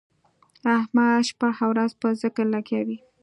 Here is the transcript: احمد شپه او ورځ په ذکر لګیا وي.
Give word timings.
احمد 0.77 1.21
شپه 1.29 1.49
او 1.63 1.69
ورځ 1.73 1.91
په 2.01 2.07
ذکر 2.21 2.45
لګیا 2.55 2.81
وي. 2.87 2.97